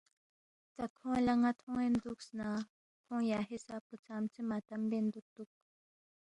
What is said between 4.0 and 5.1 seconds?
ژامژے ماتم بین